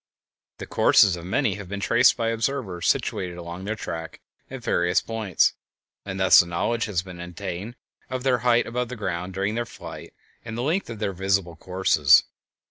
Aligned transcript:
The 0.57 0.65
courses 0.65 1.15
of 1.15 1.25
many 1.25 1.53
have 1.57 1.69
been 1.69 1.79
traced 1.79 2.17
by 2.17 2.29
observers 2.29 2.87
situated 2.87 3.37
along 3.37 3.65
their 3.65 3.75
track 3.75 4.19
at 4.49 4.63
various 4.63 4.99
points, 4.99 5.53
and 6.05 6.19
thus 6.19 6.41
a 6.41 6.47
knowledge 6.47 6.85
has 6.85 7.03
been 7.03 7.19
obtained 7.21 7.75
of 8.09 8.23
their 8.23 8.39
height 8.39 8.65
above 8.65 8.89
the 8.89 8.95
ground 8.95 9.35
during 9.35 9.53
their 9.53 9.63
flight 9.67 10.15
and 10.43 10.55
of 10.55 10.55
the 10.55 10.63
length 10.63 10.89
of 10.89 10.97
their 10.97 11.13
visible 11.13 11.55
courses. 11.55 12.23